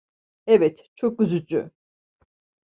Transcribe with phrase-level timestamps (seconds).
[0.47, 1.71] Evet, çok üzücü.